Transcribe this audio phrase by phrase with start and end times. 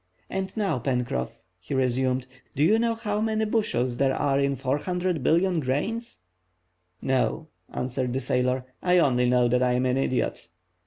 [0.31, 5.59] And now, Pencroff," he resumed, "do you know how many bushels there are in 400,000,000,000
[5.59, 6.21] grains?"
[7.03, 10.49] "No," answered the sailor, "I only know that I am an idiot!"